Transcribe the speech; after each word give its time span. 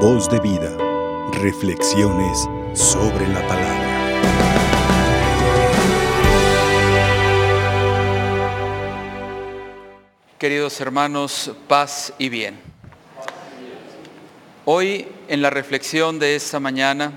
Voz 0.00 0.28
de 0.28 0.38
vida. 0.40 0.76
Reflexiones 1.32 2.46
sobre 2.74 3.26
la 3.28 3.40
palabra. 3.48 3.86
Queridos 10.38 10.78
hermanos, 10.82 11.50
paz 11.66 12.12
y 12.18 12.28
bien. 12.28 12.60
Hoy 14.66 15.08
en 15.28 15.40
la 15.40 15.48
reflexión 15.48 16.18
de 16.18 16.36
esta 16.36 16.60
mañana 16.60 17.12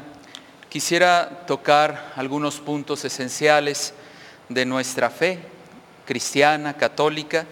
quisiera 0.70 1.44
tocar 1.46 2.14
algunos 2.16 2.62
puntos 2.62 3.04
esenciales 3.04 3.94
de 4.48 4.66
nuestra 4.66 5.10
fe 5.10 5.40
cristiana, 6.06 6.78
católica, 6.78 7.46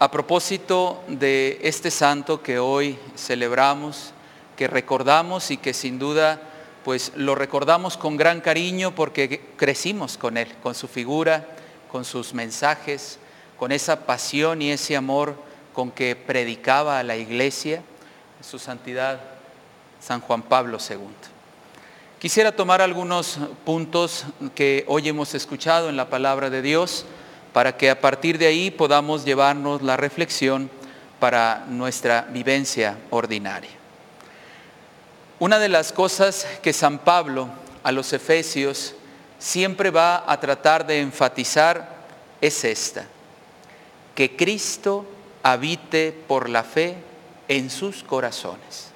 a 0.00 0.10
propósito 0.10 1.04
de 1.06 1.60
este 1.62 1.92
santo 1.92 2.42
que 2.42 2.58
hoy 2.58 2.98
celebramos, 3.16 4.12
que 4.58 4.66
recordamos 4.66 5.52
y 5.52 5.56
que 5.56 5.72
sin 5.72 6.00
duda 6.00 6.40
pues 6.84 7.12
lo 7.14 7.36
recordamos 7.36 7.96
con 7.96 8.16
gran 8.16 8.40
cariño 8.40 8.92
porque 8.92 9.40
crecimos 9.56 10.18
con 10.18 10.36
él, 10.36 10.52
con 10.64 10.74
su 10.74 10.88
figura, 10.88 11.46
con 11.92 12.04
sus 12.04 12.34
mensajes, 12.34 13.20
con 13.56 13.70
esa 13.70 14.04
pasión 14.04 14.60
y 14.60 14.72
ese 14.72 14.96
amor 14.96 15.36
con 15.72 15.92
que 15.92 16.16
predicaba 16.16 16.98
a 16.98 17.04
la 17.04 17.16
iglesia, 17.16 17.82
su 18.40 18.58
santidad 18.58 19.20
San 20.00 20.20
Juan 20.20 20.42
Pablo 20.42 20.78
II. 20.78 21.06
Quisiera 22.18 22.50
tomar 22.50 22.82
algunos 22.82 23.38
puntos 23.64 24.24
que 24.56 24.84
hoy 24.88 25.08
hemos 25.08 25.34
escuchado 25.34 25.88
en 25.88 25.96
la 25.96 26.10
palabra 26.10 26.50
de 26.50 26.62
Dios 26.62 27.04
para 27.52 27.76
que 27.76 27.90
a 27.90 28.00
partir 28.00 28.38
de 28.38 28.48
ahí 28.48 28.72
podamos 28.72 29.24
llevarnos 29.24 29.82
la 29.82 29.96
reflexión 29.96 30.68
para 31.20 31.64
nuestra 31.68 32.22
vivencia 32.32 32.98
ordinaria. 33.10 33.77
Una 35.40 35.58
de 35.58 35.68
las 35.68 35.92
cosas 35.92 36.46
que 36.62 36.72
San 36.72 36.98
Pablo 36.98 37.48
a 37.84 37.92
los 37.92 38.12
Efesios 38.12 38.94
siempre 39.38 39.90
va 39.90 40.24
a 40.26 40.40
tratar 40.40 40.86
de 40.86 41.00
enfatizar 41.00 41.96
es 42.40 42.64
esta 42.64 43.06
que 44.18 44.34
Cristo 44.34 45.06
habite 45.44 46.10
por 46.26 46.48
la 46.48 46.64
fe 46.64 46.96
en 47.46 47.70
sus 47.70 48.02
corazones. 48.02 48.88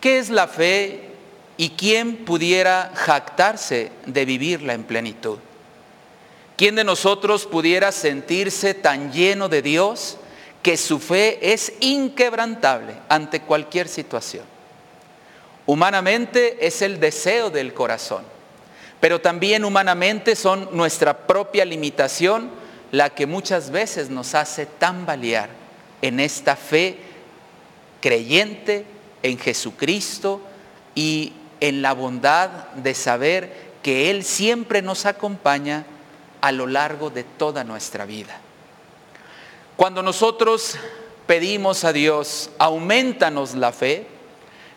¿Qué 0.00 0.18
es 0.18 0.30
la 0.30 0.48
fe 0.48 1.10
y 1.56 1.70
quién 1.70 2.24
pudiera 2.24 2.90
jactarse 2.96 3.92
de 4.04 4.24
vivirla 4.24 4.74
en 4.74 4.82
plenitud? 4.82 5.38
¿Quién 6.56 6.74
de 6.74 6.82
nosotros 6.82 7.46
pudiera 7.46 7.92
sentirse 7.92 8.74
tan 8.74 9.12
lleno 9.12 9.48
de 9.48 9.62
Dios 9.62 10.16
que 10.60 10.76
su 10.76 10.98
fe 10.98 11.52
es 11.52 11.74
inquebrantable 11.78 12.94
ante 13.08 13.42
cualquier 13.42 13.86
situación? 13.86 14.55
Humanamente 15.66 16.64
es 16.66 16.80
el 16.80 17.00
deseo 17.00 17.50
del 17.50 17.74
corazón, 17.74 18.24
pero 19.00 19.20
también 19.20 19.64
humanamente 19.64 20.36
son 20.36 20.68
nuestra 20.72 21.26
propia 21.26 21.64
limitación 21.64 22.50
la 22.92 23.10
que 23.10 23.26
muchas 23.26 23.70
veces 23.70 24.08
nos 24.08 24.34
hace 24.34 24.66
tambalear 24.66 25.50
en 26.02 26.20
esta 26.20 26.54
fe 26.54 26.98
creyente 28.00 28.86
en 29.22 29.38
Jesucristo 29.38 30.40
y 30.94 31.32
en 31.60 31.82
la 31.82 31.94
bondad 31.94 32.68
de 32.74 32.94
saber 32.94 33.66
que 33.82 34.10
Él 34.10 34.24
siempre 34.24 34.82
nos 34.82 35.06
acompaña 35.06 35.84
a 36.40 36.52
lo 36.52 36.66
largo 36.66 37.10
de 37.10 37.24
toda 37.24 37.64
nuestra 37.64 38.04
vida. 38.04 38.38
Cuando 39.76 40.02
nosotros 40.02 40.76
pedimos 41.26 41.84
a 41.84 41.92
Dios, 41.92 42.50
aumentanos 42.58 43.54
la 43.54 43.72
fe, 43.72 44.06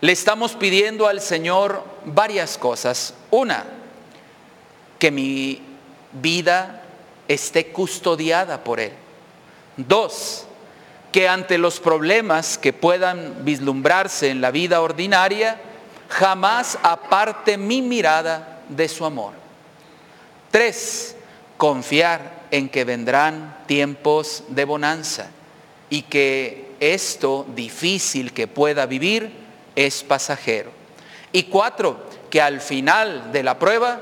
le 0.02 0.12
estamos 0.12 0.54
pidiendo 0.54 1.08
al 1.08 1.22
Señor 1.22 1.84
varias 2.06 2.58
cosas. 2.58 3.14
Una, 3.32 3.66
que 4.98 5.12
mi 5.12 5.62
vida 6.14 6.84
esté 7.28 7.68
custodiada 7.68 8.64
por 8.64 8.80
Él. 8.80 8.94
Dos, 9.78 10.46
que 11.12 11.28
ante 11.28 11.58
los 11.58 11.80
problemas 11.80 12.58
que 12.58 12.74
puedan 12.74 13.44
vislumbrarse 13.44 14.30
en 14.30 14.42
la 14.42 14.52
vida 14.52 14.82
ordinaria, 14.82 15.60
jamás 16.08 16.78
aparte 16.82 17.58
mi 17.58 17.82
mirada 17.82 18.62
de 18.70 18.88
su 18.88 19.06
amor. 19.06 19.34
Tres, 20.52 21.16
confiar 21.58 22.48
en 22.52 22.70
que 22.70 22.84
vendrán 22.84 23.64
tiempos 23.68 24.44
de 24.48 24.66
bonanza 24.66 25.30
y 25.90 26.04
que 26.04 26.72
esto 26.80 27.46
difícil 27.54 28.34
que 28.34 28.48
pueda 28.48 28.86
vivir 28.86 29.39
es 29.86 30.04
pasajero. 30.04 30.72
Y 31.32 31.44
cuatro, 31.44 32.04
que 32.30 32.42
al 32.42 32.60
final 32.60 33.32
de 33.32 33.44
la 33.44 33.58
prueba 33.58 34.02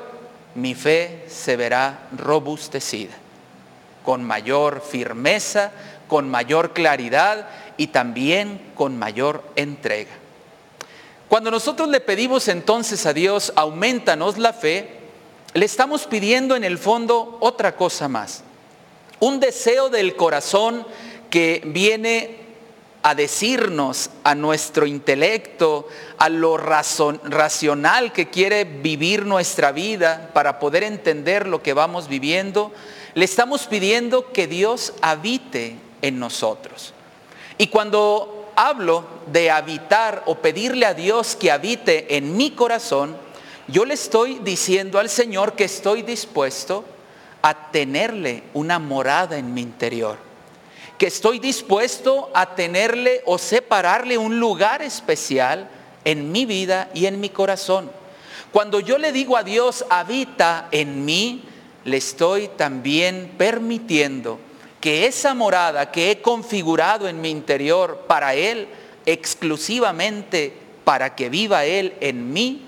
mi 0.55 0.73
fe 0.73 1.25
se 1.27 1.55
verá 1.55 2.07
robustecida, 2.17 3.13
con 4.03 4.23
mayor 4.23 4.81
firmeza, 4.81 5.71
con 6.07 6.29
mayor 6.29 6.73
claridad 6.73 7.47
y 7.77 7.87
también 7.87 8.71
con 8.73 8.97
mayor 8.97 9.43
entrega. 9.55 10.11
Cuando 11.29 11.51
nosotros 11.51 11.89
le 11.89 11.99
pedimos 11.99 12.47
entonces 12.47 13.05
a 13.05 13.13
Dios, 13.13 13.53
aumentanos 13.55 14.39
la 14.39 14.53
fe, 14.53 14.89
le 15.53 15.66
estamos 15.66 16.07
pidiendo 16.07 16.55
en 16.55 16.63
el 16.63 16.79
fondo 16.79 17.37
otra 17.39 17.75
cosa 17.75 18.07
más. 18.07 18.43
Un 19.19 19.39
deseo 19.39 19.89
del 19.89 20.16
corazón 20.16 20.87
que 21.29 21.61
viene 21.66 22.47
a 23.07 23.16
decirnos 23.16 24.09
a 24.25 24.35
nuestro 24.35 24.85
intelecto, 24.85 25.88
a 26.18 26.28
lo 26.28 26.57
racional 26.57 28.12
que 28.12 28.29
quiere 28.29 28.66
vivir 28.66 29.25
nuestra 29.25 29.72
vida 29.72 30.29
para 30.34 30.59
poder 30.59 30.84
entender 30.84 31.47
lo 31.47 31.63
que 31.63 31.72
vamos 31.72 32.09
viviendo, 32.09 32.73
le 33.13 33.23
estamos 33.23 33.66
pidiendo 33.67 34.34
que 34.34 34.47
Dios 34.47 34.94
habite 35.01 35.78
en 36.01 36.19
nosotros. 36.19 36.94
Y 37.57 37.67
cuando 37.67 38.51
hablo 38.57 39.06
de 39.31 39.51
habitar 39.51 40.23
o 40.25 40.40
pedirle 40.40 40.85
a 40.85 40.94
Dios 40.94 41.38
que 41.38 41.50
habite 41.50 42.17
en 42.17 42.35
mi 42.35 42.51
corazón, 42.51 43.16
yo 43.69 43.85
le 43.85 43.94
estoy 43.94 44.40
diciendo 44.40 45.00
al 45.00 45.07
Señor 45.07 45.53
que 45.53 45.63
estoy 45.63 46.01
dispuesto 46.01 46.84
a 47.41 47.72
tenerle 47.72 48.44
una 48.53 48.79
morada 48.79 49.38
en 49.38 49.53
mi 49.53 49.62
interior 49.62 50.26
que 50.97 51.08
estoy 51.08 51.40
dispuesto 51.40 52.31
a 52.34 52.56
tenerle 52.56 53.22
o 53.25 53.38
separarle 53.38 54.18
un 54.18 54.40
lugar 54.40 54.81
especial 54.81 55.69
en 56.03 56.31
mi 56.31 56.46
vida 56.46 56.90
y 56.94 57.06
en 57.06 57.19
mi 57.19 57.30
corazón. 57.30 57.91
Cuando 58.52 58.80
yo 58.80 58.97
le 58.97 59.12
digo 59.12 59.38
a 59.38 59.44
Dios, 59.44 59.85
habita 59.90 60.69
en 60.72 61.06
mí, 61.06 61.44
le 61.84 61.97
estoy 61.97 62.47
también 62.47 63.34
permitiendo 63.38 64.40
que 64.81 65.06
esa 65.06 65.34
morada 65.34 65.91
que 65.91 66.12
he 66.12 66.22
configurado 66.22 67.08
en 67.08 67.22
mi 67.22 67.29
interior 67.29 68.06
para 68.08 68.34
Él, 68.34 68.68
exclusivamente 69.06 70.53
para 70.84 71.16
que 71.16 71.29
viva 71.29 71.66
Él 71.66 71.94
en 72.00 72.34
mí, 72.34 72.64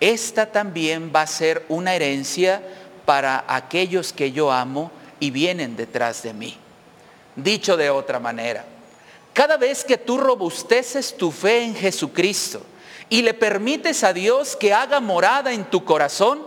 esta 0.00 0.52
también 0.52 1.10
va 1.14 1.22
a 1.22 1.26
ser 1.26 1.64
una 1.68 1.94
herencia 1.94 2.62
para 3.04 3.44
aquellos 3.48 4.12
que 4.12 4.32
yo 4.32 4.52
amo 4.52 4.90
y 5.20 5.30
vienen 5.30 5.76
detrás 5.76 6.22
de 6.22 6.34
mí. 6.34 6.58
Dicho 7.36 7.76
de 7.76 7.90
otra 7.90 8.20
manera, 8.20 8.64
cada 9.32 9.56
vez 9.56 9.84
que 9.84 9.98
tú 9.98 10.16
robusteces 10.16 11.16
tu 11.16 11.32
fe 11.32 11.64
en 11.64 11.74
Jesucristo 11.74 12.62
y 13.08 13.22
le 13.22 13.34
permites 13.34 14.04
a 14.04 14.12
Dios 14.12 14.54
que 14.54 14.72
haga 14.72 15.00
morada 15.00 15.52
en 15.52 15.64
tu 15.64 15.84
corazón, 15.84 16.40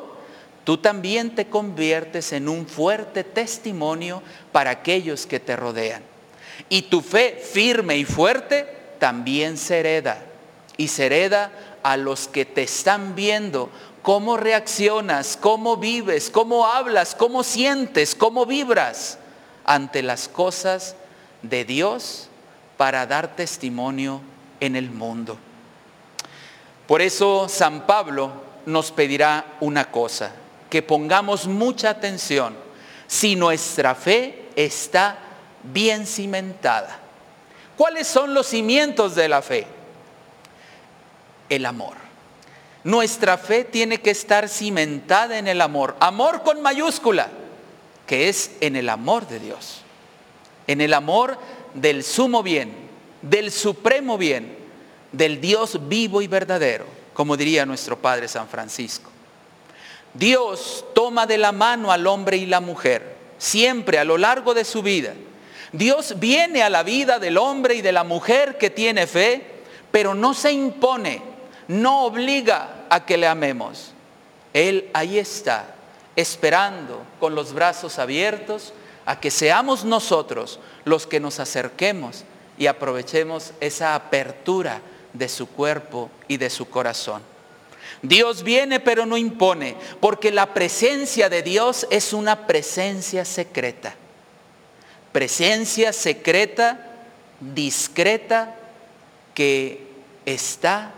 tú 0.64 0.78
también 0.78 1.36
te 1.36 1.48
conviertes 1.48 2.32
en 2.32 2.48
un 2.48 2.66
fuerte 2.66 3.26
testimonio 3.26 4.24
para 4.54 4.70
aquellos 4.70 5.26
que 5.26 5.42
te 5.42 5.58
rodean. 5.58 6.02
Y 6.70 6.84
tu 6.84 7.02
fe 7.02 7.42
firme 7.44 7.98
y 7.98 8.06
fuerte 8.06 8.66
también 9.00 9.58
se 9.58 9.80
hereda. 9.80 10.24
Y 10.78 10.88
se 10.88 11.08
hereda 11.08 11.52
a 11.84 11.98
los 11.98 12.30
que 12.30 12.46
te 12.46 12.64
están 12.64 13.16
viendo, 13.16 13.70
cómo 14.02 14.38
reaccionas, 14.38 15.36
cómo 15.36 15.76
vives, 15.76 16.30
cómo 16.30 16.66
hablas, 16.66 17.16
cómo 17.16 17.44
sientes, 17.44 18.16
cómo 18.16 18.46
vibras 18.46 19.18
ante 19.68 20.02
las 20.02 20.28
cosas 20.28 20.96
de 21.44 21.66
Dios 21.66 22.30
para 22.78 23.06
dar 23.06 23.36
testimonio 23.36 24.22
en 24.60 24.76
el 24.76 24.90
mundo. 24.90 25.38
Por 26.88 27.02
eso 27.02 27.48
San 27.50 27.86
Pablo 27.86 28.32
nos 28.66 28.92
pedirá 28.92 29.46
una 29.60 29.92
cosa, 29.92 30.32
que 30.70 30.82
pongamos 30.82 31.48
mucha 31.48 31.90
atención 31.90 32.56
si 33.08 33.36
nuestra 33.36 33.94
fe 33.94 34.50
está 34.56 35.20
bien 35.64 36.08
cimentada. 36.08 37.00
¿Cuáles 37.76 38.08
son 38.08 38.34
los 38.34 38.48
cimientos 38.48 39.16
de 39.16 39.30
la 39.30 39.42
fe? 39.42 39.68
El 41.50 41.66
amor. 41.66 41.96
Nuestra 42.84 43.38
fe 43.38 43.66
tiene 43.66 44.00
que 44.00 44.12
estar 44.12 44.48
cimentada 44.48 45.38
en 45.38 45.48
el 45.48 45.62
amor. 45.62 45.96
Amor 46.00 46.44
con 46.44 46.62
mayúscula 46.62 47.30
que 48.08 48.30
es 48.30 48.52
en 48.62 48.76
el 48.76 48.90
amor 48.90 49.28
de 49.28 49.40
Dios, 49.40 49.82
en 50.66 50.82
el 50.82 50.94
amor 50.94 51.38
del 51.74 52.04
sumo 52.04 52.42
bien, 52.42 52.74
del 53.22 53.52
supremo 53.52 54.18
bien, 54.18 54.58
del 55.12 55.40
Dios 55.40 55.88
vivo 55.88 56.22
y 56.22 56.28
verdadero, 56.28 56.86
como 57.14 57.38
diría 57.38 57.66
nuestro 57.66 57.98
Padre 58.00 58.28
San 58.28 58.48
Francisco. 58.48 59.12
Dios 60.14 60.86
toma 60.96 61.28
de 61.28 61.38
la 61.38 61.52
mano 61.52 61.92
al 61.92 62.08
hombre 62.08 62.38
y 62.38 62.46
la 62.46 62.62
mujer, 62.62 63.16
siempre 63.38 64.00
a 64.00 64.04
lo 64.04 64.18
largo 64.18 64.54
de 64.54 64.64
su 64.64 64.82
vida. 64.82 65.14
Dios 65.74 66.16
viene 66.18 66.64
a 66.64 66.70
la 66.70 66.84
vida 66.84 67.20
del 67.20 67.38
hombre 67.38 67.76
y 67.76 67.82
de 67.82 67.92
la 67.92 68.04
mujer 68.04 68.58
que 68.58 68.70
tiene 68.70 69.06
fe, 69.06 69.44
pero 69.92 70.16
no 70.16 70.34
se 70.34 70.52
impone, 70.52 71.22
no 71.68 72.06
obliga 72.06 72.86
a 72.90 73.06
que 73.06 73.18
le 73.18 73.28
amemos. 73.28 73.92
Él 74.54 74.90
ahí 74.94 75.20
está, 75.20 75.76
esperando 76.18 77.02
con 77.20 77.36
los 77.36 77.54
brazos 77.54 78.00
abiertos 78.00 78.74
a 79.06 79.22
que 79.22 79.32
seamos 79.32 79.86
nosotros 79.86 80.60
los 80.84 81.08
que 81.08 81.22
nos 81.22 81.40
acerquemos 81.40 82.26
y 82.58 82.68
aprovechemos 82.68 83.54
esa 83.62 83.96
apertura 83.96 84.82
de 85.14 85.30
su 85.30 85.48
cuerpo 85.48 86.10
y 86.28 86.36
de 86.36 86.50
su 86.50 86.68
corazón. 86.68 87.22
Dios 88.02 88.44
viene 88.44 88.80
pero 88.80 89.06
no 89.06 89.16
impone, 89.16 89.76
porque 90.02 90.32
la 90.32 90.54
presencia 90.54 91.30
de 91.30 91.44
Dios 91.44 91.88
es 91.90 92.14
una 92.14 92.48
presencia 92.48 93.24
secreta. 93.24 93.96
Presencia 95.12 95.94
secreta, 95.94 96.80
discreta, 97.40 98.56
que 99.34 99.88
está 100.26 100.94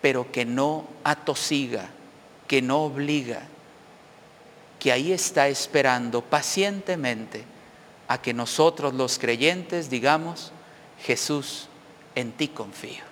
pero 0.00 0.30
que 0.30 0.44
no 0.44 0.86
atosiga, 1.02 1.88
que 2.46 2.62
no 2.62 2.84
obliga, 2.84 3.42
que 4.78 4.92
ahí 4.92 5.12
está 5.12 5.48
esperando 5.48 6.22
pacientemente 6.22 7.44
a 8.08 8.20
que 8.20 8.34
nosotros 8.34 8.94
los 8.94 9.18
creyentes 9.18 9.90
digamos, 9.90 10.52
Jesús, 11.02 11.68
en 12.14 12.32
ti 12.32 12.48
confío. 12.48 13.04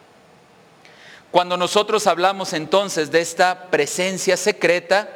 Cuando 1.30 1.56
nosotros 1.56 2.06
hablamos 2.06 2.52
entonces 2.52 3.10
de 3.10 3.20
esta 3.20 3.66
presencia 3.70 4.36
secreta, 4.36 5.08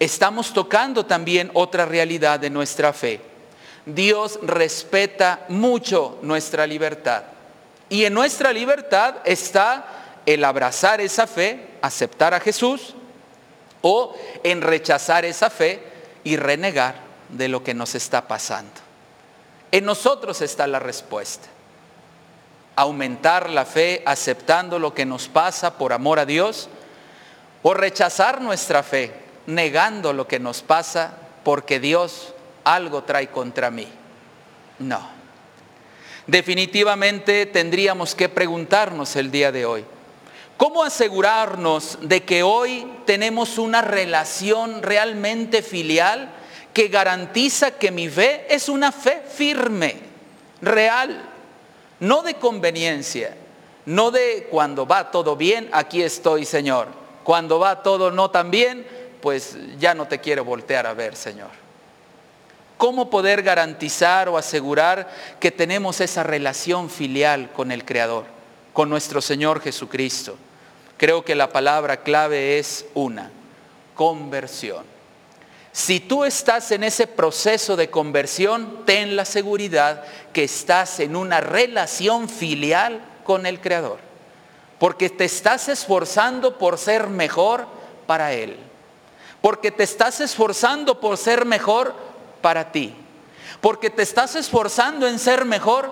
estamos 0.00 0.52
tocando 0.52 1.06
también 1.06 1.50
otra 1.54 1.86
realidad 1.86 2.40
de 2.40 2.50
nuestra 2.50 2.92
fe. 2.92 3.20
Dios 3.86 4.38
respeta 4.42 5.44
mucho 5.48 6.18
nuestra 6.22 6.66
libertad. 6.66 7.22
Y 7.88 8.04
en 8.04 8.14
nuestra 8.14 8.52
libertad 8.52 9.16
está 9.24 10.20
el 10.26 10.44
abrazar 10.44 11.00
esa 11.00 11.26
fe, 11.26 11.68
aceptar 11.82 12.34
a 12.34 12.40
Jesús, 12.40 12.94
o 13.82 14.14
en 14.42 14.62
rechazar 14.62 15.24
esa 15.24 15.50
fe 15.50 15.89
y 16.24 16.36
renegar 16.36 16.96
de 17.28 17.48
lo 17.48 17.62
que 17.62 17.74
nos 17.74 17.94
está 17.94 18.28
pasando. 18.28 18.72
En 19.72 19.84
nosotros 19.84 20.40
está 20.42 20.66
la 20.66 20.78
respuesta 20.78 21.48
aumentar 22.80 23.50
la 23.50 23.66
fe 23.66 24.02
aceptando 24.06 24.78
lo 24.78 24.94
que 24.94 25.04
nos 25.04 25.28
pasa 25.28 25.76
por 25.76 25.92
amor 25.92 26.18
a 26.18 26.24
Dios 26.24 26.70
o 27.62 27.74
rechazar 27.74 28.40
nuestra 28.40 28.82
fe 28.82 29.12
negando 29.46 30.14
lo 30.14 30.26
que 30.26 30.38
nos 30.38 30.62
pasa 30.62 31.12
porque 31.44 31.78
Dios 31.78 32.32
algo 32.64 33.04
trae 33.04 33.28
contra 33.28 33.70
mí. 33.70 33.86
No. 34.78 35.10
Definitivamente 36.26 37.44
tendríamos 37.44 38.14
que 38.14 38.30
preguntarnos 38.30 39.14
el 39.16 39.30
día 39.30 39.52
de 39.52 39.66
hoy, 39.66 39.84
¿cómo 40.60 40.84
asegurarnos 40.84 41.96
de 42.02 42.22
que 42.22 42.42
hoy 42.42 42.86
tenemos 43.06 43.56
una 43.56 43.80
relación 43.80 44.82
realmente 44.82 45.62
filial 45.62 46.28
que 46.74 46.88
garantiza 46.88 47.78
que 47.78 47.90
mi 47.90 48.10
fe 48.10 48.44
es 48.54 48.68
una 48.68 48.92
fe 48.92 49.22
firme, 49.26 49.96
real? 50.60 51.30
no 52.00 52.20
de 52.20 52.34
conveniencia, 52.34 53.34
no 53.86 54.10
de 54.10 54.48
cuando 54.50 54.86
va 54.86 55.10
todo 55.10 55.34
bien, 55.34 55.70
aquí 55.72 56.02
estoy, 56.02 56.44
Señor. 56.44 56.88
Cuando 57.24 57.58
va 57.58 57.82
todo 57.82 58.10
no 58.10 58.30
tan 58.30 58.50
bien, 58.50 58.86
pues 59.22 59.56
ya 59.78 59.94
no 59.94 60.08
te 60.08 60.18
quiero 60.18 60.44
voltear 60.44 60.86
a 60.86 60.92
ver, 60.92 61.16
Señor. 61.16 61.48
¿Cómo 62.76 63.08
poder 63.08 63.42
garantizar 63.42 64.28
o 64.28 64.36
asegurar 64.36 65.08
que 65.40 65.50
tenemos 65.50 66.02
esa 66.02 66.22
relación 66.22 66.90
filial 66.90 67.50
con 67.52 67.72
el 67.72 67.86
Creador, 67.86 68.24
con 68.74 68.90
nuestro 68.90 69.22
Señor 69.22 69.62
Jesucristo? 69.62 70.36
Creo 71.00 71.24
que 71.24 71.34
la 71.34 71.48
palabra 71.48 72.02
clave 72.02 72.58
es 72.58 72.84
una, 72.92 73.30
conversión. 73.94 74.84
Si 75.72 75.98
tú 75.98 76.26
estás 76.26 76.72
en 76.72 76.84
ese 76.84 77.06
proceso 77.06 77.74
de 77.74 77.88
conversión, 77.88 78.84
ten 78.84 79.16
la 79.16 79.24
seguridad 79.24 80.04
que 80.34 80.44
estás 80.44 81.00
en 81.00 81.16
una 81.16 81.40
relación 81.40 82.28
filial 82.28 83.00
con 83.24 83.46
el 83.46 83.62
Creador. 83.62 83.98
Porque 84.78 85.08
te 85.08 85.24
estás 85.24 85.70
esforzando 85.70 86.58
por 86.58 86.76
ser 86.76 87.06
mejor 87.06 87.64
para 88.06 88.34
Él. 88.34 88.58
Porque 89.40 89.70
te 89.70 89.84
estás 89.84 90.20
esforzando 90.20 91.00
por 91.00 91.16
ser 91.16 91.46
mejor 91.46 91.94
para 92.42 92.72
ti. 92.72 92.94
Porque 93.62 93.88
te 93.88 94.02
estás 94.02 94.36
esforzando 94.36 95.08
en 95.08 95.18
ser 95.18 95.46
mejor 95.46 95.90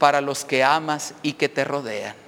para 0.00 0.20
los 0.20 0.44
que 0.44 0.64
amas 0.64 1.14
y 1.22 1.34
que 1.34 1.48
te 1.48 1.62
rodean. 1.62 2.23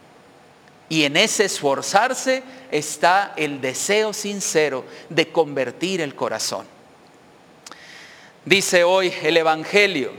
Y 0.89 1.05
en 1.05 1.17
ese 1.17 1.45
esforzarse 1.45 2.43
está 2.71 3.33
el 3.37 3.61
deseo 3.61 4.13
sincero 4.13 4.85
de 5.09 5.33
convertir 5.33 6.01
el 6.01 6.15
corazón. 6.15 6.67
Dice 8.45 8.85
hoy 8.85 9.13
el 9.23 9.37
Evangelio, 9.37 10.13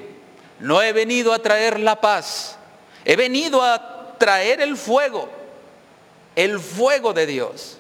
no 0.60 0.82
he 0.82 0.92
venido 0.92 1.32
a 1.32 1.40
traer 1.40 1.80
la 1.80 2.02
paz, 2.02 2.58
he 3.06 3.16
venido 3.16 3.64
a 3.64 4.16
traer 4.18 4.60
el 4.60 4.76
fuego, 4.76 5.30
el 6.36 6.60
fuego 6.60 7.14
de 7.14 7.26
Dios. 7.26 7.78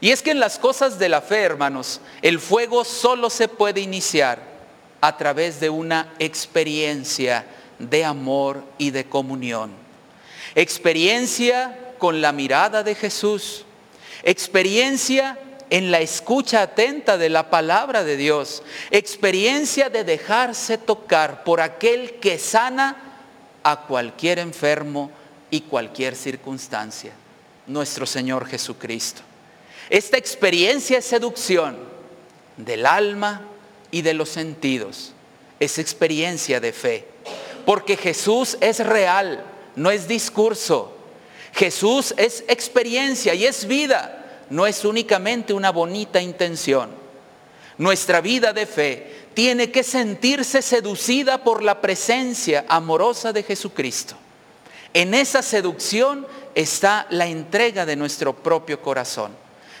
Y 0.00 0.10
es 0.10 0.22
que 0.22 0.30
en 0.30 0.40
las 0.40 0.58
cosas 0.58 0.98
de 0.98 1.08
la 1.08 1.22
fe, 1.22 1.42
hermanos, 1.42 2.00
el 2.20 2.38
fuego 2.38 2.84
solo 2.84 3.30
se 3.30 3.48
puede 3.48 3.80
iniciar 3.80 4.38
a 5.00 5.16
través 5.16 5.60
de 5.60 5.70
una 5.70 6.12
experiencia 6.18 7.46
de 7.78 8.04
amor 8.04 8.62
y 8.76 8.90
de 8.90 9.04
comunión. 9.04 9.72
Experiencia 10.54 11.78
con 12.00 12.20
la 12.20 12.32
mirada 12.32 12.82
de 12.82 12.96
Jesús. 12.96 13.64
Experiencia 14.24 15.38
en 15.70 15.92
la 15.92 16.00
escucha 16.00 16.62
atenta 16.62 17.16
de 17.16 17.28
la 17.28 17.48
palabra 17.48 18.02
de 18.02 18.16
Dios. 18.16 18.64
Experiencia 18.90 19.88
de 19.88 20.02
dejarse 20.02 20.78
tocar 20.78 21.44
por 21.44 21.60
aquel 21.60 22.14
que 22.14 22.38
sana 22.38 22.96
a 23.62 23.82
cualquier 23.82 24.40
enfermo 24.40 25.12
y 25.50 25.60
cualquier 25.60 26.16
circunstancia. 26.16 27.12
Nuestro 27.68 28.04
Señor 28.04 28.46
Jesucristo. 28.46 29.22
Esta 29.88 30.16
experiencia 30.16 30.98
es 30.98 31.04
seducción 31.04 31.78
del 32.56 32.86
alma 32.86 33.42
y 33.90 34.02
de 34.02 34.14
los 34.14 34.28
sentidos. 34.28 35.12
Es 35.60 35.78
experiencia 35.78 36.60
de 36.60 36.72
fe. 36.72 37.06
Porque 37.66 37.96
Jesús 37.96 38.56
es 38.60 38.84
real, 38.84 39.44
no 39.76 39.90
es 39.90 40.08
discurso. 40.08 40.96
Jesús 41.52 42.14
es 42.16 42.44
experiencia 42.48 43.34
y 43.34 43.46
es 43.46 43.66
vida. 43.66 44.44
No 44.50 44.66
es 44.66 44.84
únicamente 44.84 45.52
una 45.52 45.70
bonita 45.70 46.20
intención. 46.20 46.90
Nuestra 47.78 48.20
vida 48.20 48.52
de 48.52 48.66
fe 48.66 49.20
tiene 49.34 49.70
que 49.70 49.82
sentirse 49.82 50.60
seducida 50.60 51.42
por 51.42 51.62
la 51.62 51.80
presencia 51.80 52.64
amorosa 52.68 53.32
de 53.32 53.42
Jesucristo. 53.42 54.16
En 54.92 55.14
esa 55.14 55.42
seducción 55.42 56.26
está 56.54 57.06
la 57.10 57.26
entrega 57.26 57.86
de 57.86 57.96
nuestro 57.96 58.34
propio 58.34 58.82
corazón, 58.82 59.32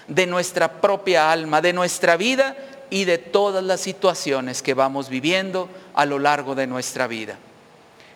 de 0.06 0.26
nuestra 0.26 0.80
propia 0.80 1.32
alma, 1.32 1.60
de 1.60 1.72
nuestra 1.72 2.16
vida 2.16 2.56
y 2.90 3.04
de 3.04 3.18
todas 3.18 3.64
las 3.64 3.80
situaciones 3.80 4.62
que 4.62 4.74
vamos 4.74 5.08
viviendo 5.08 5.68
a 5.94 6.06
lo 6.06 6.18
largo 6.18 6.54
de 6.54 6.66
nuestra 6.66 7.06
vida. 7.06 7.36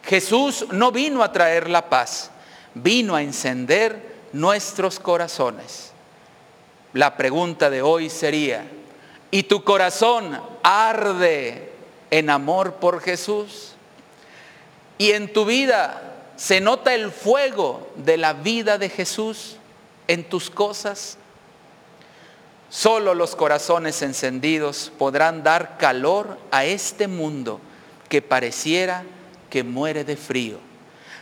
Jesús 0.04 0.66
no 0.70 0.92
vino 0.92 1.22
a 1.22 1.32
traer 1.32 1.68
la 1.68 1.88
paz, 1.88 2.30
vino 2.74 3.14
a 3.14 3.22
encender 3.22 4.14
nuestros 4.32 4.98
corazones. 4.98 5.92
La 6.92 7.16
pregunta 7.16 7.70
de 7.70 7.82
hoy 7.82 8.10
sería, 8.10 8.64
¿y 9.30 9.44
tu 9.44 9.64
corazón 9.64 10.40
arde 10.62 11.72
en 12.10 12.30
amor 12.30 12.74
por 12.74 13.00
Jesús? 13.00 13.72
¿Y 14.98 15.12
en 15.12 15.32
tu 15.32 15.44
vida 15.44 16.14
se 16.36 16.60
nota 16.60 16.94
el 16.94 17.10
fuego 17.10 17.88
de 17.96 18.16
la 18.16 18.32
vida 18.32 18.78
de 18.78 18.88
Jesús 18.88 19.56
en 20.08 20.24
tus 20.24 20.50
cosas? 20.50 21.18
Solo 22.70 23.14
los 23.14 23.36
corazones 23.36 24.02
encendidos 24.02 24.92
podrán 24.98 25.44
dar 25.44 25.78
calor 25.78 26.38
a 26.50 26.64
este 26.64 27.06
mundo 27.06 27.60
que 28.08 28.20
pareciera 28.20 29.04
que 29.50 29.62
muere 29.62 30.04
de 30.04 30.16
frío 30.16 30.73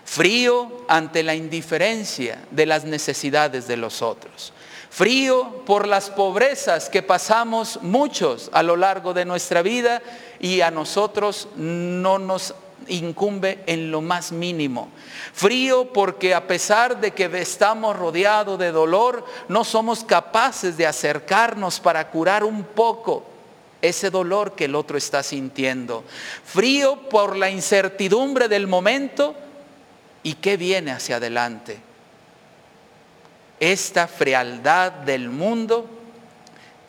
frío 0.05 0.85
ante 0.89 1.23
la 1.23 1.35
indiferencia 1.35 2.39
de 2.51 2.67
las 2.67 2.85
necesidades 2.85 3.67
de 3.67 3.77
los 3.77 4.03
otros, 4.03 4.53
frío 4.91 5.63
por 5.65 5.89
las 5.89 6.11
pobrezas 6.11 6.89
que 6.89 7.03
pasamos 7.03 7.79
muchos 7.83 8.51
a 8.53 8.63
lo 8.63 8.77
largo 8.77 9.15
de 9.15 9.25
nuestra 9.25 9.63
vida 9.63 10.03
y 10.41 10.61
a 10.61 10.71
nosotros 10.71 11.49
no 11.57 12.19
nos 12.19 12.55
incumbe 12.89 13.63
en 13.67 13.91
lo 13.91 14.01
más 14.01 14.33
mínimo. 14.33 14.91
Frío 15.33 15.93
porque 15.93 16.35
a 16.35 16.47
pesar 16.47 17.01
de 17.01 17.13
que 17.13 17.31
estamos 17.41 17.97
rodeados 17.97 18.59
de 18.59 18.73
dolor, 18.73 19.25
no 19.49 19.65
somos 19.65 20.05
capaces 20.05 20.77
de 20.77 20.87
acercarnos 20.87 21.81
para 21.81 22.11
curar 22.11 22.45
un 22.45 22.65
poco 22.65 23.25
ese 23.81 24.11
dolor 24.11 24.53
que 24.53 24.67
el 24.67 24.75
otro 24.75 24.97
está 24.97 25.23
sintiendo. 25.23 26.05
Frío 26.45 27.09
por 27.09 27.37
la 27.37 27.51
incertidumbre 27.51 28.49
del 28.49 28.69
momento 28.69 29.35
y 30.23 30.35
qué 30.35 30.57
viene 30.57 30.93
hacia 30.93 31.17
adelante. 31.17 31.79
Esta 33.59 34.09
frialdad 34.09 34.93
del 34.93 35.29
mundo 35.29 35.87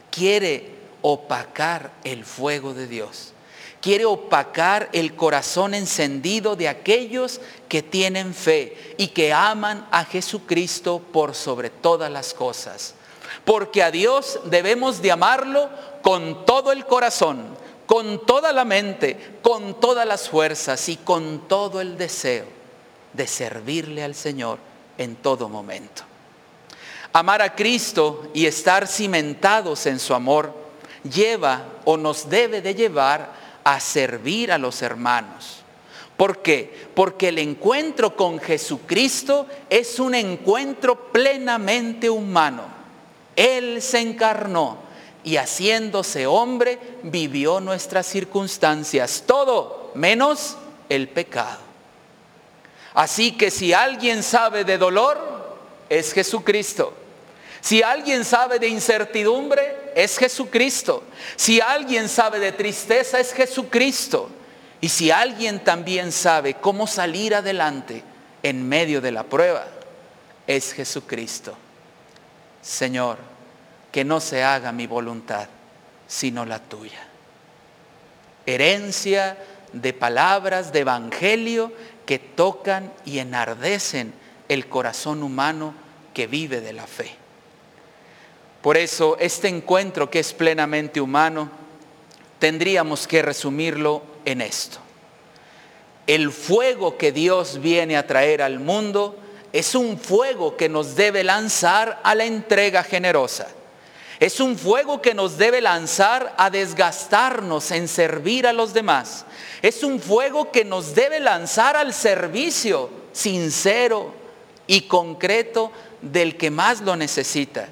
quiere 0.10 0.72
opacar 1.02 1.92
el 2.04 2.26
fuego 2.26 2.74
de 2.74 2.88
Dios. 2.88 3.34
Quiere 3.82 4.06
opacar 4.06 4.90
el 4.94 5.16
corazón 5.16 5.74
encendido 5.74 6.56
de 6.56 6.70
aquellos 6.70 7.42
que 7.68 7.84
tienen 7.84 8.34
fe 8.34 8.96
y 8.98 9.08
que 9.10 9.34
aman 9.34 9.86
a 9.92 10.06
Jesucristo 10.06 11.02
por 11.12 11.36
sobre 11.36 11.70
todas 11.70 12.10
las 12.10 12.34
cosas. 12.34 12.96
Porque 13.44 13.84
a 13.84 13.92
Dios 13.92 14.40
debemos 14.46 15.02
de 15.02 15.12
amarlo 15.12 15.70
con 16.02 16.46
todo 16.46 16.72
el 16.72 16.86
corazón, 16.86 17.46
con 17.86 18.26
toda 18.26 18.54
la 18.54 18.64
mente, 18.64 19.36
con 19.42 19.80
todas 19.82 20.08
las 20.08 20.30
fuerzas 20.30 20.88
y 20.88 20.96
con 20.96 21.48
todo 21.50 21.82
el 21.82 21.98
deseo 21.98 22.63
de 23.14 23.28
servirle 23.28 24.04
al 24.04 24.16
Señor 24.16 24.60
en 24.98 25.16
todo 25.16 25.50
momento. 25.50 26.04
Amar 27.14 27.42
a 27.42 27.56
Cristo 27.56 28.30
y 28.34 28.46
estar 28.46 28.88
cimentados 28.88 29.86
en 29.86 30.00
su 30.00 30.14
amor 30.14 30.54
lleva 31.04 31.66
o 31.86 31.96
nos 31.98 32.30
debe 32.30 32.62
de 32.62 32.74
llevar 32.74 33.32
a 33.64 33.80
servir 33.80 34.52
a 34.52 34.58
los 34.58 34.82
hermanos. 34.82 35.64
¿Por 36.18 36.42
qué? 36.42 36.88
Porque 36.94 37.30
el 37.30 37.40
encuentro 37.40 38.16
con 38.16 38.40
Jesucristo 38.40 39.48
es 39.70 40.00
un 40.00 40.16
encuentro 40.16 41.12
plenamente 41.12 42.10
humano. 42.10 42.64
Él 43.36 43.82
se 43.82 44.00
encarnó 44.00 44.78
y 45.24 45.38
haciéndose 45.38 46.28
hombre 46.28 46.80
vivió 47.04 47.60
nuestras 47.60 48.06
circunstancias, 48.06 49.24
todo 49.26 49.92
menos 49.96 50.58
el 50.90 51.10
pecado. 51.10 51.63
Así 52.94 53.32
que 53.32 53.50
si 53.50 53.74
alguien 53.74 54.24
sabe 54.24 54.64
de 54.64 54.78
dolor, 54.78 55.34
es 55.90 56.14
Jesucristo. 56.14 56.94
Si 57.62 57.82
alguien 57.82 58.26
sabe 58.26 58.60
de 58.60 58.68
incertidumbre, 58.68 59.92
es 59.96 60.18
Jesucristo. 60.18 61.04
Si 61.36 61.62
alguien 61.62 62.10
sabe 62.10 62.40
de 62.40 62.52
tristeza, 62.52 63.20
es 63.20 63.34
Jesucristo. 63.34 64.30
Y 64.82 64.90
si 64.90 65.12
alguien 65.12 65.64
también 65.64 66.12
sabe 66.12 66.56
cómo 66.56 66.88
salir 66.88 67.34
adelante 67.34 68.04
en 68.44 68.68
medio 68.68 69.00
de 69.00 69.12
la 69.12 69.24
prueba, 69.24 69.66
es 70.46 70.74
Jesucristo. 70.74 71.56
Señor, 72.62 73.18
que 73.92 74.04
no 74.04 74.20
se 74.20 74.44
haga 74.44 74.72
mi 74.72 74.88
voluntad, 74.88 75.48
sino 76.08 76.46
la 76.46 76.60
tuya. 76.60 77.08
Herencia 78.46 79.38
de 79.72 79.94
palabras 79.94 80.74
de 80.74 80.80
evangelio 80.82 81.72
que 82.06 82.20
tocan 82.20 82.92
y 83.06 83.20
enardecen 83.20 84.14
el 84.50 84.68
corazón 84.68 85.24
humano 85.24 85.74
que 86.14 86.28
vive 86.28 86.62
de 86.62 86.74
la 86.74 86.88
fe. 86.88 87.16
Por 88.62 88.78
eso 88.78 89.18
este 89.20 89.48
encuentro 89.48 90.10
que 90.10 90.20
es 90.20 90.34
plenamente 90.34 91.02
humano, 91.02 91.50
tendríamos 92.40 93.08
que 93.08 93.22
resumirlo 93.22 94.02
en 94.26 94.42
esto. 94.42 94.80
El 96.08 96.32
fuego 96.32 96.98
que 96.98 97.12
Dios 97.12 97.62
viene 97.62 97.98
a 97.98 98.08
traer 98.08 98.42
al 98.42 98.60
mundo 98.60 99.18
es 99.54 99.76
un 99.76 99.98
fuego 99.98 100.58
que 100.58 100.68
nos 100.68 100.96
debe 100.96 101.24
lanzar 101.24 102.02
a 102.04 102.16
la 102.16 102.26
entrega 102.26 102.84
generosa. 102.84 103.48
Es 104.24 104.40
un 104.40 104.58
fuego 104.58 105.02
que 105.02 105.14
nos 105.14 105.38
debe 105.38 105.60
lanzar 105.60 106.34
a 106.38 106.50
desgastarnos 106.50 107.72
en 107.72 107.90
servir 107.90 108.48
a 108.48 108.54
los 108.54 108.74
demás. 108.74 109.26
Es 109.62 109.84
un 109.84 110.00
fuego 110.00 110.50
que 110.50 110.64
nos 110.64 110.96
debe 110.96 111.20
lanzar 111.20 111.76
al 111.76 111.94
servicio 111.94 112.90
sincero 113.12 114.14
y 114.66 114.84
concreto 114.84 115.74
del 116.02 116.38
que 116.38 116.50
más 116.52 116.80
lo 116.80 116.96
necesita 116.96 117.68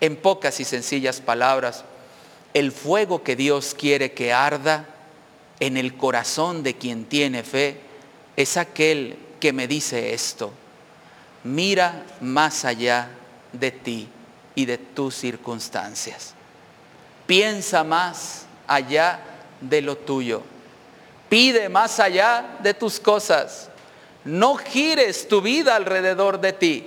en 0.00 0.16
pocas 0.16 0.58
y 0.58 0.64
sencillas 0.64 1.20
palabras, 1.20 1.84
el 2.54 2.72
fuego 2.72 3.22
que 3.22 3.36
Dios 3.36 3.76
quiere 3.78 4.12
que 4.12 4.32
arda 4.32 4.86
en 5.60 5.76
el 5.76 5.98
corazón 5.98 6.62
de 6.62 6.78
quien 6.78 7.04
tiene 7.04 7.42
fe 7.42 7.78
es 8.36 8.56
aquel 8.56 9.18
que 9.38 9.52
me 9.52 9.68
dice 9.68 10.14
esto. 10.14 10.50
Mira 11.44 12.06
más 12.22 12.64
allá 12.64 13.10
de 13.52 13.70
ti 13.70 14.08
y 14.54 14.66
de 14.66 14.78
tus 14.78 15.14
circunstancias. 15.14 16.34
Piensa 17.26 17.84
más 17.84 18.46
allá 18.66 19.20
de 19.60 19.82
lo 19.82 19.96
tuyo. 19.96 20.42
Pide 21.28 21.68
más 21.68 21.98
allá 22.00 22.58
de 22.60 22.74
tus 22.74 23.00
cosas. 23.00 23.70
No 24.24 24.56
gires 24.56 25.28
tu 25.28 25.40
vida 25.40 25.76
alrededor 25.76 26.40
de 26.40 26.52
ti. 26.52 26.86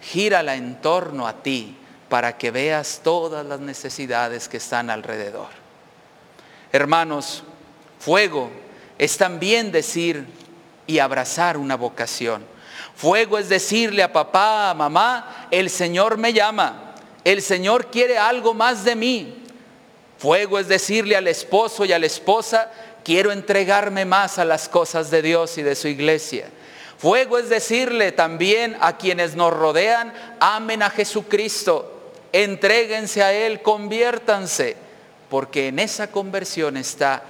Gírala 0.00 0.54
en 0.54 0.80
torno 0.80 1.26
a 1.26 1.42
ti 1.42 1.76
para 2.08 2.36
que 2.36 2.50
veas 2.50 3.00
todas 3.02 3.44
las 3.46 3.60
necesidades 3.60 4.48
que 4.48 4.56
están 4.56 4.90
alrededor. 4.90 5.48
Hermanos, 6.72 7.42
fuego 7.98 8.50
es 8.98 9.16
también 9.16 9.72
decir 9.72 10.26
y 10.86 10.98
abrazar 10.98 11.56
una 11.56 11.76
vocación. 11.76 12.44
Fuego 12.96 13.38
es 13.38 13.48
decirle 13.48 14.02
a 14.02 14.12
papá, 14.12 14.70
a 14.70 14.74
mamá, 14.74 15.46
el 15.50 15.70
Señor 15.70 16.18
me 16.18 16.32
llama, 16.32 16.89
el 17.32 17.42
Señor 17.42 17.90
quiere 17.90 18.18
algo 18.18 18.54
más 18.54 18.84
de 18.84 18.96
mí. 18.96 19.42
Fuego 20.18 20.58
es 20.58 20.68
decirle 20.68 21.16
al 21.16 21.28
esposo 21.28 21.84
y 21.84 21.92
a 21.92 21.98
la 21.98 22.06
esposa, 22.06 22.70
quiero 23.04 23.32
entregarme 23.32 24.04
más 24.04 24.38
a 24.38 24.44
las 24.44 24.68
cosas 24.68 25.10
de 25.10 25.22
Dios 25.22 25.56
y 25.58 25.62
de 25.62 25.74
su 25.74 25.88
iglesia. 25.88 26.48
Fuego 26.98 27.38
es 27.38 27.48
decirle 27.48 28.12
también 28.12 28.76
a 28.80 28.98
quienes 28.98 29.34
nos 29.34 29.52
rodean, 29.52 30.12
amen 30.40 30.82
a 30.82 30.90
Jesucristo, 30.90 32.00
Entréguense 32.32 33.22
a 33.22 33.32
Él, 33.32 33.60
conviértanse, 33.60 34.76
porque 35.28 35.68
en 35.68 35.78
esa 35.78 36.10
conversión 36.10 36.76
está 36.76 37.24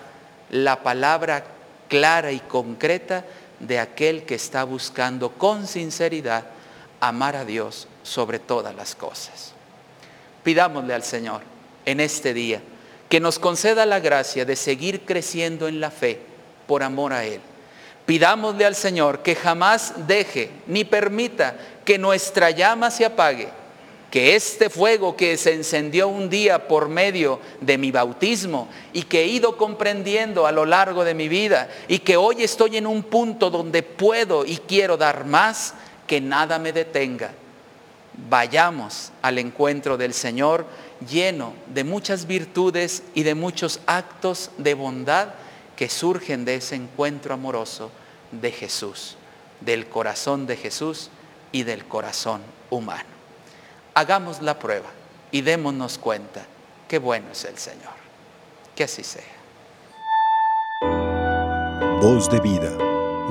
la 0.51 0.83
palabra 0.83 1.45
clara 1.89 2.33
y 2.33 2.41
concreta 2.41 3.25
de 3.61 3.79
aquel 3.79 4.25
que 4.25 4.35
está 4.35 4.65
buscando 4.65 5.33
con 5.33 5.67
sinceridad 5.67 6.45
amar 7.01 7.37
a 7.37 7.45
Dios 7.45 7.89
sobre 8.03 8.39
todas 8.39 8.75
las 8.75 8.95
cosas. 8.95 9.50
Pidámosle 10.43 10.95
al 10.95 11.03
Señor 11.03 11.43
en 11.85 12.01
este 12.01 12.35
día 12.35 12.61
que 13.09 13.21
nos 13.21 13.39
conceda 13.39 13.87
la 13.87 14.01
gracia 14.01 14.45
de 14.45 14.57
seguir 14.57 15.01
creciendo 15.05 15.67
en 15.69 15.81
la 15.81 15.91
fe 15.91 16.21
por 16.67 16.83
amor 16.83 17.13
a 17.13 17.25
Él. 17.25 17.41
Pidámosle 18.07 18.65
al 18.65 18.75
Señor 18.75 19.23
que 19.23 19.35
jamás 19.35 20.07
deje 20.07 20.51
ni 20.67 20.85
permita 20.85 21.57
que 21.85 21.99
nuestra 21.99 22.51
llama 22.51 22.91
se 22.91 23.05
apague 23.05 23.49
que 24.11 24.35
este 24.35 24.69
fuego 24.69 25.17
que 25.17 25.37
se 25.37 25.55
encendió 25.55 26.09
un 26.09 26.29
día 26.29 26.67
por 26.67 26.89
medio 26.89 27.41
de 27.61 27.79
mi 27.79 27.93
bautismo 27.93 28.69
y 28.93 29.03
que 29.03 29.23
he 29.23 29.27
ido 29.27 29.57
comprendiendo 29.57 30.47
a 30.47 30.53
lo 30.53 30.67
largo 30.67 31.05
de 31.05 31.15
mi 31.15 31.29
vida 31.29 31.69
y 31.87 32.01
que 32.01 32.17
hoy 32.17 32.43
estoy 32.43 32.77
en 32.77 32.87
un 32.87 33.05
punto 33.05 33.51
donde 33.51 33.83
puedo 33.83 34.45
y 34.45 34.57
quiero 34.57 34.97
dar 34.97 35.25
más, 35.27 35.75
que 36.07 36.21
nada 36.21 36.59
me 36.59 36.73
detenga. 36.73 37.31
Vayamos 38.29 39.13
al 39.23 39.39
encuentro 39.39 39.97
del 39.97 40.15
Señor 40.15 40.67
lleno 41.09 41.55
de 41.73 41.85
muchas 41.85 42.27
virtudes 42.27 43.03
y 43.15 43.23
de 43.23 43.35
muchos 43.35 43.81
actos 43.87 44.51
de 44.59 44.75
bondad 44.75 45.29
que 45.77 45.89
surgen 45.89 46.45
de 46.45 46.57
ese 46.57 46.77
encuentro 46.77 47.35
amoroso 47.35 47.91
de 48.33 48.53
Jesús, 48.53 49.17
del 49.61 49.89
corazón 49.89 50.47
de 50.47 50.57
Jesús 50.57 51.11
y 51.53 51.63
del 51.63 51.85
corazón 51.87 52.43
humano 52.69 53.21
hagamos 53.95 54.41
la 54.41 54.59
prueba 54.59 54.89
y 55.31 55.43
démonos 55.43 55.99
cuenta 55.99 56.45
qué 56.89 56.99
bueno 56.99 57.27
es 57.33 57.45
el 57.45 57.59
Señor. 57.59 58.01
Que 58.75 58.85
así 58.85 59.03
sea. 59.03 59.23
Voz 62.01 62.31
de 62.31 62.41
vida. 62.41 62.77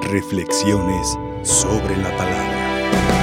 Reflexiones 0.01 1.17
sobre 1.43 1.97
la 1.97 2.15
palabra. 2.15 3.18